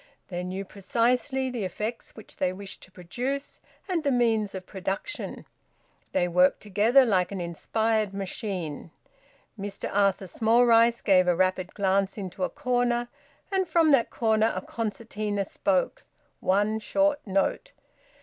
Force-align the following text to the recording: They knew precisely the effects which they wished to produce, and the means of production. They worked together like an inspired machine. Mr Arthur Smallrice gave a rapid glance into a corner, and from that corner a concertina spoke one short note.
They 0.29 0.43
knew 0.43 0.65
precisely 0.65 1.51
the 1.51 1.63
effects 1.63 2.15
which 2.15 2.37
they 2.37 2.51
wished 2.51 2.81
to 2.81 2.91
produce, 2.91 3.61
and 3.87 4.03
the 4.03 4.09
means 4.09 4.55
of 4.55 4.65
production. 4.65 5.45
They 6.11 6.27
worked 6.27 6.59
together 6.59 7.05
like 7.05 7.31
an 7.31 7.39
inspired 7.39 8.11
machine. 8.11 8.89
Mr 9.59 9.91
Arthur 9.93 10.25
Smallrice 10.25 11.03
gave 11.03 11.27
a 11.27 11.35
rapid 11.35 11.75
glance 11.75 12.17
into 12.17 12.43
a 12.43 12.49
corner, 12.49 13.09
and 13.51 13.69
from 13.69 13.91
that 13.91 14.09
corner 14.09 14.51
a 14.55 14.61
concertina 14.63 15.45
spoke 15.45 16.03
one 16.39 16.79
short 16.79 17.19
note. 17.27 17.71